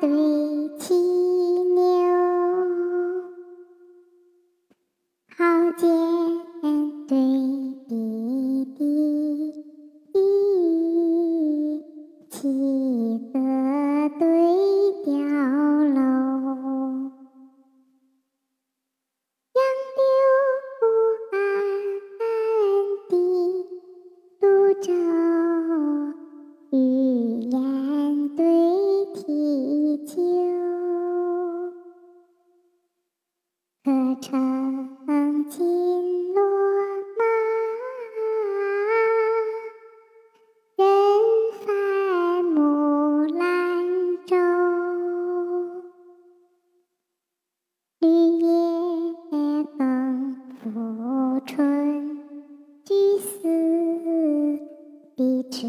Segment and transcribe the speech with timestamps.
[0.00, 0.29] three.
[34.20, 34.98] 成
[35.48, 36.42] 金罗
[37.16, 37.24] 马，
[40.76, 40.84] 人
[41.64, 43.38] 帆木兰
[44.26, 44.36] 舟，
[48.00, 48.46] 绿叶
[49.78, 52.18] 更复春，
[52.84, 53.48] 菊丝
[55.16, 55.66] 碧池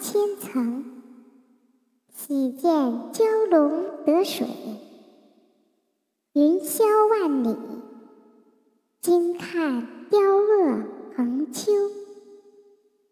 [0.00, 0.84] 千层，
[2.14, 2.70] 喜见
[3.12, 4.46] 蛟龙得水；
[6.32, 7.54] 云霄万里，
[9.02, 11.70] 惊看雕鹗横秋。